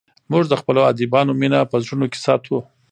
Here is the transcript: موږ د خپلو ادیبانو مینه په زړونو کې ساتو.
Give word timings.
موږ 0.31 0.43
د 0.47 0.53
خپلو 0.61 0.81
ادیبانو 0.91 1.31
مینه 1.41 1.59
په 1.71 1.75
زړونو 1.83 2.05
کې 2.11 2.19
ساتو. 2.25 2.57